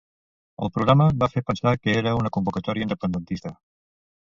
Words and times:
El 0.67 0.71
programa 0.77 1.07
va 1.23 1.29
fer 1.33 1.43
pensar 1.51 1.75
que 1.85 1.95
era 2.01 2.15
una 2.23 2.33
convocatòria 2.39 2.89
independentista. 2.91 3.55